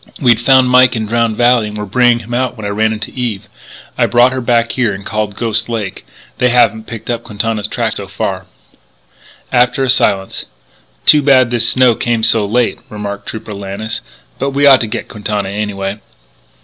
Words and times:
We'd 0.19 0.39
found 0.39 0.71
Mike 0.71 0.95
in 0.95 1.05
Drowned 1.05 1.37
Valley 1.37 1.67
and 1.67 1.77
were 1.77 1.85
bringing 1.85 2.21
him 2.23 2.33
out 2.33 2.57
when 2.57 2.65
I 2.65 2.69
ran 2.69 2.91
into 2.91 3.11
Eve.... 3.11 3.47
I 3.99 4.07
brought 4.07 4.31
her 4.31 4.41
back 4.41 4.71
here 4.71 4.95
and 4.95 5.05
called 5.05 5.35
Ghost 5.35 5.69
Lake.... 5.69 6.07
They 6.39 6.49
haven't 6.49 6.87
picked 6.87 7.11
up 7.11 7.21
Quintana's 7.21 7.67
tracks 7.67 7.97
so 7.97 8.07
far." 8.07 8.47
After 9.51 9.83
a 9.83 9.91
silence: 9.91 10.45
"Too 11.05 11.21
bad 11.21 11.51
this 11.51 11.69
snow 11.69 11.93
came 11.93 12.23
so 12.23 12.47
late," 12.47 12.79
remarked 12.89 13.27
Trooper 13.27 13.53
Lannis. 13.53 14.01
"But 14.39 14.55
we 14.55 14.65
ought 14.65 14.81
to 14.81 14.87
get 14.87 15.07
Quintana 15.07 15.49
anyway." 15.49 15.99